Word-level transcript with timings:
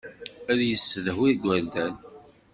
Ad 0.51 0.59
yessedhu 0.69 1.23
igerdan. 1.31 1.95